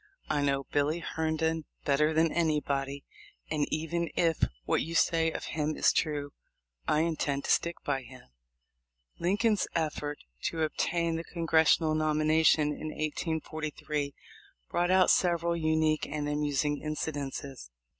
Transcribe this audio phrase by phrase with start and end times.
[0.31, 3.03] I know Billy Herndon better than anybody,
[3.51, 6.33] and even if what you say of him is true
[6.87, 8.23] I intend to stick by him."
[9.19, 14.15] Lincoln's effort to obtain the Congressional nom ination in 1843
[14.71, 17.69] brought out several unique and amusing incidents.